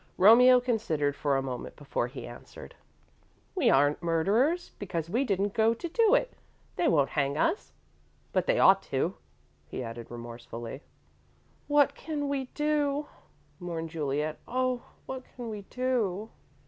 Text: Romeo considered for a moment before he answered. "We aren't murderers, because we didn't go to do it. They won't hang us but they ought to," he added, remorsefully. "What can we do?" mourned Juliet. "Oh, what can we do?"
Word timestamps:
Romeo 0.17 0.59
considered 0.59 1.15
for 1.15 1.37
a 1.37 1.43
moment 1.43 1.75
before 1.75 2.07
he 2.07 2.25
answered. 2.25 2.73
"We 3.53 3.69
aren't 3.69 4.01
murderers, 4.01 4.71
because 4.79 5.11
we 5.11 5.23
didn't 5.23 5.53
go 5.53 5.75
to 5.75 5.87
do 5.87 6.15
it. 6.15 6.33
They 6.75 6.87
won't 6.87 7.11
hang 7.11 7.37
us 7.37 7.71
but 8.33 8.47
they 8.47 8.57
ought 8.59 8.81
to," 8.89 9.13
he 9.67 9.83
added, 9.83 10.09
remorsefully. 10.09 10.81
"What 11.67 11.93
can 11.93 12.27
we 12.29 12.45
do?" 12.55 13.05
mourned 13.59 13.91
Juliet. 13.91 14.39
"Oh, 14.47 14.81
what 15.05 15.23
can 15.35 15.49
we 15.49 15.61
do?" 15.69 16.31